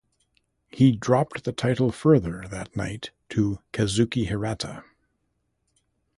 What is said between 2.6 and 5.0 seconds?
night to Kazuki Hirata.